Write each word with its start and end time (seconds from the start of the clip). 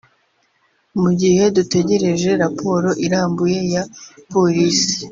“Mu 1.01 1.11
gihe 1.21 1.43
dutegereje 1.55 2.29
raporo 2.43 2.89
irambuye 3.05 3.59
ya 3.73 3.83
polisi 4.31 4.93